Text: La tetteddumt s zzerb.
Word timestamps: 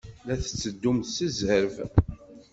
La 0.25 0.35
tetteddumt 0.41 1.07
s 1.15 1.17
zzerb. 1.37 1.75